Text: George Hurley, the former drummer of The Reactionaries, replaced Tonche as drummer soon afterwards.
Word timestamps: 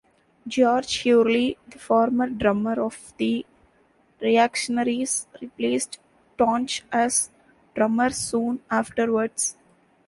George 0.47 1.03
Hurley, 1.03 1.59
the 1.67 1.77
former 1.77 2.27
drummer 2.27 2.81
of 2.81 3.13
The 3.17 3.45
Reactionaries, 4.19 5.27
replaced 5.39 5.99
Tonche 6.39 6.81
as 6.91 7.29
drummer 7.75 8.09
soon 8.09 8.63
afterwards. 8.71 9.57